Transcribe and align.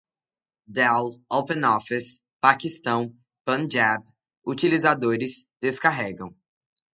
dell, 0.65 1.21
openoffice, 1.29 2.21
paquistão, 2.43 3.15
punjab, 3.45 4.03
utilizadores, 4.47 5.45
descarregam 5.61 6.35